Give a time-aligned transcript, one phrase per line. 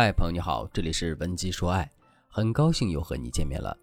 [0.00, 1.90] 嗨，朋友你好，这里是文姬说爱，
[2.28, 3.76] 很高兴又和你见面了。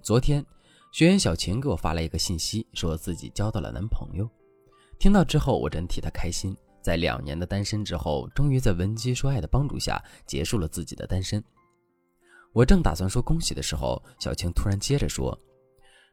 [0.00, 0.46] 昨天，
[0.92, 4.30] 学员小晴给我发来一个信息，说自己交到了男朋友。
[4.96, 6.56] 听到之后，我真替她开心。
[6.80, 11.42] 在两年的单身之后，终于在文姬说爱的帮助下，结束了自己的单身。
[12.52, 15.36] 我正打算说恭喜的时候，小晴突然接着说：“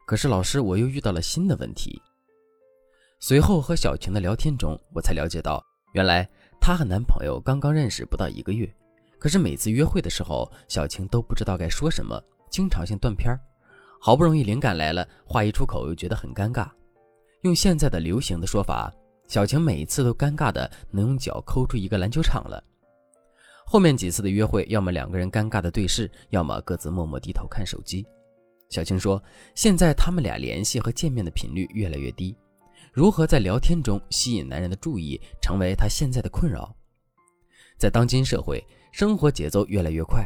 [0.08, 2.02] 可是老师，我又遇到了新的问题。”
[3.22, 5.64] 随后和小晴的聊天中，我才了解到，
[5.94, 6.28] 原来
[6.60, 8.68] 她和男朋友刚刚认识不到一个月。
[9.26, 13.40] 可是每次约会的时候，小晴都不知道该说什么，经常性断片儿。
[14.00, 16.70] 好不容易灵感来了，话一出口又觉得很尴尬。
[17.42, 18.94] 用现在的流行的说法，
[19.28, 22.64] 小晴每一次都尴尬的能用脚抠出一个篮球场了。
[23.66, 28.06] 后面几次的约会，要么两个人尴尬的对视，要么各自默默低头看手机。
[28.70, 29.20] 小晴说，
[29.56, 32.38] 现在他们俩联系和见面的频率越来越低，
[32.94, 36.72] 如何在聊天中吸引男人的注意，成为她现在的困扰。
[37.80, 38.64] 在当今社会。
[38.98, 40.26] 生活节奏越来越快，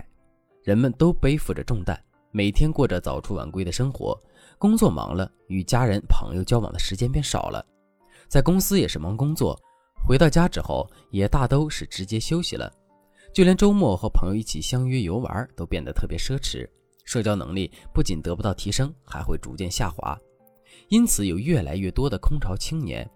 [0.62, 4.16] 人们都背负着重担，每天过着早出晚归的生活。
[4.60, 7.66] 工作忙了，与家人朋友交往的时间变少了。
[8.28, 9.60] 在公司也是忙工作，
[10.08, 12.72] 回到家之后也大都是直接休息了。
[13.34, 16.70] 就连周末和朋友一起相约游玩都变得特别奢侈，
[17.06, 20.16] 社交能力不仅得不到提升，还会逐渐下滑。
[20.90, 23.10] 因此，有越来越多的空巢青年。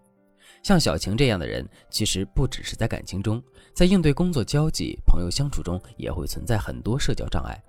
[0.64, 7.62] 像小晴这样的人，其实不只是在感情中，在应对工作交际、朋友相处中，也会存在很多社交障碍。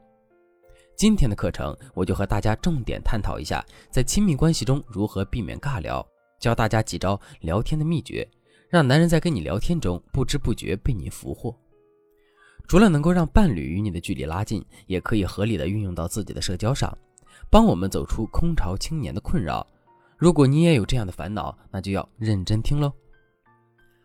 [0.96, 6.06] 今天的课程，我就和大家重点探讨一下，在亲密关系中如何避免尬聊，
[6.38, 8.24] 教大家几招聊天的秘诀，
[8.68, 11.52] 让男人在跟你聊天中不知不觉被你俘获。
[12.68, 16.96] 除了能够让伴侣与你的距离拉近，也可以合理的运用到自己的社交上，
[17.50, 19.66] 帮我们走出空巢青年的困扰。
[20.16, 22.92] 如果你也有这样的烦恼，那就要认真听喽。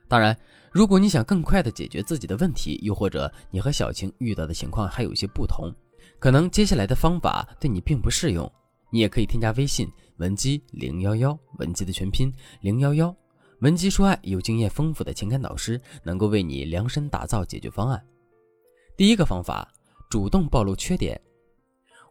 [0.07, 0.35] 当然，
[0.71, 5.71] 如果你想更快的解决自己的问题，又或者你和小晴遇到的情况还有些不同，
[6.17, 8.51] 可能接下来的方法对你并不适用，
[8.91, 13.15] 你也可以添加微信文姬零幺幺，文姬的全拼零幺幺，
[13.59, 18.03] 文姬说爱有经验丰富的情感导师，能够为你量身打造解决方案。
[18.97, 19.71] 第一个方法，
[20.09, 21.19] 主动暴露缺点。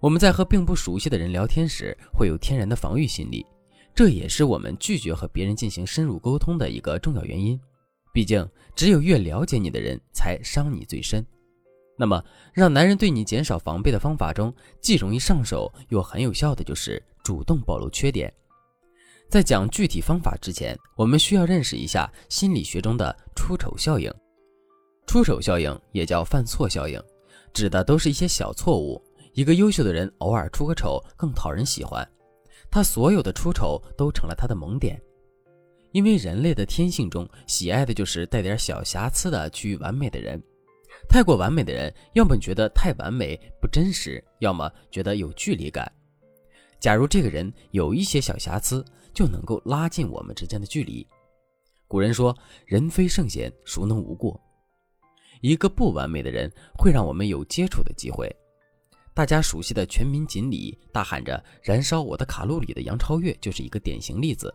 [0.00, 3.44] 我们在和并不熟悉的人聊天时，会有天然的防御心理。
[3.98, 7.60] 这也是我们拒绝和别人进行深入沟通的一个重要原因。
[8.14, 11.26] 毕竟，只有越了解你的人，才伤你最深。
[11.98, 18.32] 那么，让男人对你减少防备的方法中，既容易上手又很有效的，就是主动暴露缺点。
[19.28, 24.08] 在讲具体方法之前，我们需要认识一下心理学中的出丑效应。
[25.08, 27.02] 出丑效应也叫犯错效应，
[27.52, 29.02] 指的都是一些小错误。
[29.34, 32.08] 一个优秀的人偶尔出个丑，更讨人喜欢。
[32.70, 35.00] 他所有的出丑都成了他的萌点，
[35.92, 40.40] 因为人类的天性中喜爱的就是带点小瑕疵的趋于完美的人。
[41.08, 45.90] 太过完美的人，要么觉得太完美不真实，要么觉得有距离感。
[46.80, 48.84] 假如这个人有一些小瑕疵，
[49.14, 51.06] 就能够拉近我们之间的距离。
[51.86, 52.36] 古人说
[52.66, 54.38] ：“人非圣贤，孰能无过？”
[55.40, 58.28] 一个不完美的人，会让我们有接触的机会。
[59.18, 64.54] 大家熟悉的全民锦鲤大喊着“燃烧我的卡路里”的杨超越就是一个典型例子。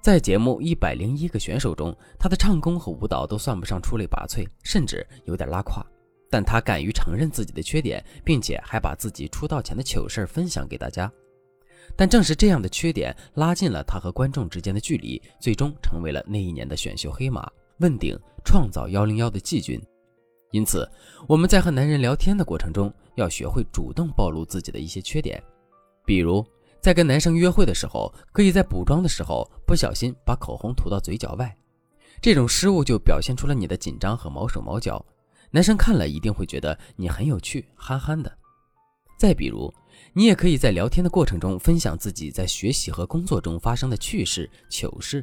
[0.00, 5.84] 在节目一百零一个选手中，他的唱功和舞蹈都算不上出类拔萃，甚至有点拉胯。
[6.30, 11.12] 但他敢于承认自己的缺点，并且还把自己出道前的糗事分享给大家。
[11.94, 17.46] 但正是这样的缺点，拉近了他和观众之间的距离，最终成为了那一年的选秀黑马，
[17.80, 19.78] 问鼎创造幺零幺的季军。
[20.50, 20.90] 因此，
[21.26, 25.42] 我们在和男人聊天的过程中，要学会主动暴露自己的一些缺点。
[26.06, 26.44] 比如，
[26.80, 31.54] 在跟男生约会的时候，可以在补妆的时候不小心把口红涂到嘴角外，
[32.22, 35.04] 这种失误就表现出了你的紧张和毛手毛脚，
[35.50, 38.32] 男生看了一定会觉得你很有趣，憨憨的。
[39.18, 39.70] 再比如，
[40.14, 45.22] 你也可以在聊天的过程中分享自己在学习和工作中发生的趣事、糗事，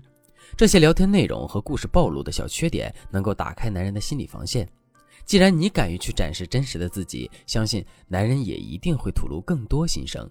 [0.55, 4.69] 这些聊天内容和故事暴露的小缺点，能够打开男人的心理防线。
[5.25, 10.29] 既然你敢于去展示真实的自己，相信男人也一定会吐露更多心声。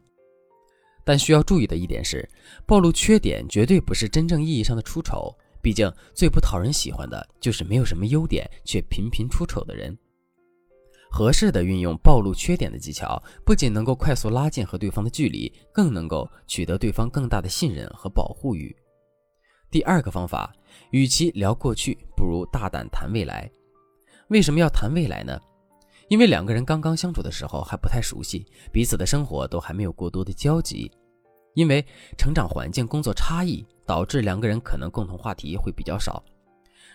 [1.04, 2.26] 但需要注意的一点是，
[2.64, 5.34] 暴露缺点绝对不是真正意义上的出丑。
[5.60, 9.96] 毕竟最不讨人喜欢的就是没有什么优点却频频出丑的人。
[11.10, 18.74] 合适的运用暴露缺点的技巧，不仅能够快速拉近和对方的距离，更能够取得对方更大的信任和保护欲。
[19.70, 20.54] 第二个方法，
[20.90, 23.50] 与其聊过去，不如大胆谈未来。
[24.28, 25.38] 为什么要谈未来呢？
[26.08, 30.90] 因为两个人刚刚相处的时候还不太熟悉，彼此的生活都还没有过多的交集。
[31.54, 31.84] 因为
[32.18, 36.22] 成长环境、工作差异，导致两个人可能共同话题会比较少。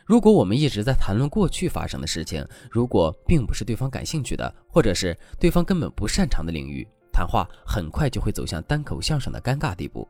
[0.06, 10.08] 如果我们一直在谈论过去发生的事情，如果并不是对方感兴趣的，或者是对方根本不擅长的领域，谈话很快就会走向单口相声的尴尬地步。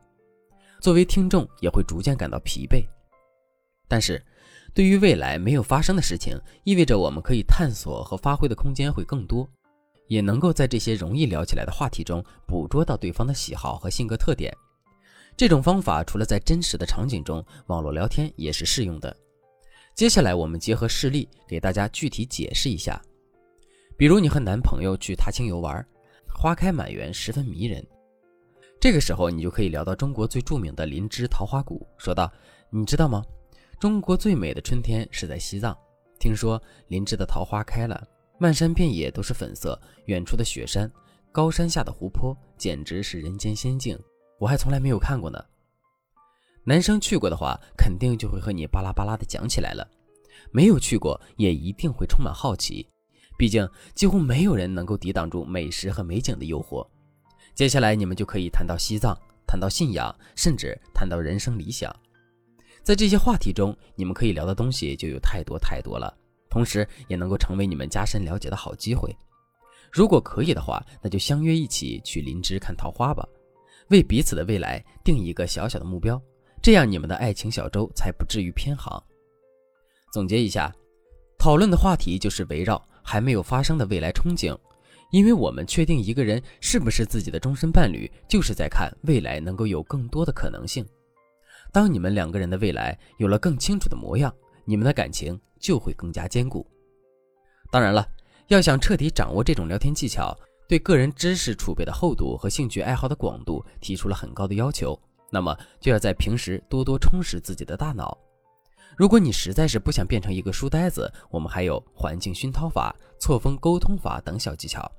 [0.80, 2.84] 作为听众，也会逐渐感到疲惫。
[3.86, 4.24] 但是，
[4.72, 9.48] 对于未来没有发生的事情，意味着我们可以探索和发挥的空间会更多，
[10.06, 14.56] 也能够在这些容易聊起来的话题中捕捉到对方的喜好和性格特点。
[15.36, 19.16] 这种方法除了在真实的场景中，网络聊天也是适用的。
[19.94, 23.00] 接下来，我们结合事例给大家具体解释一下。
[23.96, 25.84] 比如，你和男朋友去踏青游玩，
[26.28, 27.84] 花开满园，十分迷人。
[28.80, 32.30] 这个时候，你就可以聊到中国最著名的林芝桃花谷，说道
[32.70, 33.22] ：“你知道吗？
[33.80, 35.74] 中国最美的春天是在西藏。
[36.18, 38.06] 听说林芝的桃花开了，
[38.38, 40.92] 漫山遍野都是粉色，远处的雪山，
[41.32, 43.98] 高山下的湖泊，简直是人间仙境。
[44.38, 45.42] 我还从来没有看过呢。”
[46.62, 49.82] 男生去过的话，肯定就会和你巴拉巴拉的讲起来了；
[50.52, 52.86] 没有去过，也一定会充满好奇。
[53.38, 56.86] 毕竟，几乎没有人能够抵挡住美食和美景的诱惑。
[57.54, 61.90] 接下来，你们就可以谈到西藏，谈到信仰，甚至谈到人生理想。
[62.82, 66.12] 在这些话题中，你们可以聊的东西就有太多太多了，
[66.48, 69.14] 同时也能够成为你们加深了解的好机会。
[69.92, 73.26] 如果可以的话，那就相约一起去林芝看桃花吧，
[73.88, 76.20] 为彼此的未来定一个小小的目标。
[76.62, 79.02] 这样，你们的爱情小舟才不至于偏航。
[80.12, 80.72] 总结一下，
[81.38, 84.56] 讨论的话题就是围绕还没有发生的未来憧憬，
[85.10, 90.86] 因为我们确定一个人是不是自己的终身伴侣，就是在看未来能够有更多的可能性。
[91.72, 94.34] 当你们两个人的未来有了更清楚的模样，
[94.64, 96.66] 你们的感情就会更加坚固。
[97.70, 98.06] 当然了，
[98.48, 100.36] 要想彻底掌握这种聊天技巧，
[100.68, 104.98] 对个人知识储备的厚度和兴趣爱好的广度提出了很高的要求。
[105.30, 108.18] 那么就要在平时多多充实自己的大脑。
[108.96, 114.90] 如果你实在是不想变成一个书呆子，我们还有环境熏陶法、错峰沟通法等小技巧。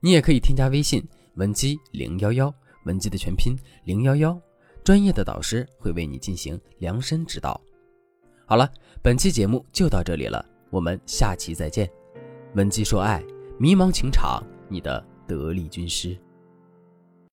[0.00, 1.02] 你也可以添加微信
[1.36, 2.52] 文姬零幺幺，
[2.84, 4.38] 文姬的全拼零幺幺，
[4.88, 7.60] 专业的导师会为你进行量身指导。
[8.46, 11.86] 好了，本期节目就到这里了，我们下期再见。
[12.54, 13.22] 文姬说爱，
[13.58, 16.16] 迷茫情场，你的得力军师。